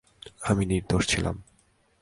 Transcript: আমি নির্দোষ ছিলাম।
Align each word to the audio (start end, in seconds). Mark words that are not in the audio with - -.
আমি 0.41 0.63
নির্দোষ 0.65 1.03
ছিলাম। 1.07 1.35